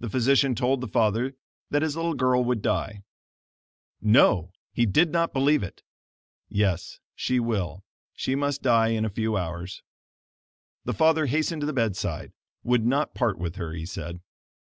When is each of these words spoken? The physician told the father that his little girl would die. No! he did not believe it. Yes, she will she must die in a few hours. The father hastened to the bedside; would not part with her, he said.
The 0.00 0.08
physician 0.08 0.54
told 0.54 0.80
the 0.80 0.88
father 0.88 1.34
that 1.68 1.82
his 1.82 1.96
little 1.96 2.14
girl 2.14 2.42
would 2.44 2.62
die. 2.62 3.02
No! 4.00 4.52
he 4.72 4.86
did 4.86 5.10
not 5.12 5.34
believe 5.34 5.62
it. 5.62 5.82
Yes, 6.48 6.98
she 7.14 7.38
will 7.38 7.84
she 8.14 8.34
must 8.34 8.62
die 8.62 8.88
in 8.88 9.04
a 9.04 9.10
few 9.10 9.36
hours. 9.36 9.82
The 10.86 10.94
father 10.94 11.26
hastened 11.26 11.60
to 11.60 11.66
the 11.66 11.74
bedside; 11.74 12.32
would 12.62 12.86
not 12.86 13.14
part 13.14 13.36
with 13.36 13.56
her, 13.56 13.74
he 13.74 13.84
said. 13.84 14.22